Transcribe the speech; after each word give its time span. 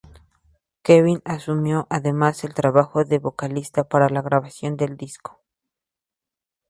Kevin 0.81 1.21
asumió 1.25 1.85
además 1.91 2.43
el 2.43 2.55
trabajo 2.55 3.05
de 3.05 3.19
vocalista 3.19 3.83
para 3.83 4.09
la 4.09 4.23
grabación 4.23 4.75
del 4.75 4.97
disco. 4.97 5.41